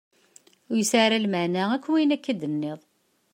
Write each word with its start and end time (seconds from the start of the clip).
Ur 0.69 0.75
yesɛi 0.77 0.99
ara 1.05 1.15
akklmeɛna 1.19 1.61
wayen 1.89 2.15
akka 2.15 2.29
i 2.31 2.35
d-tenniḍ. 2.35 2.79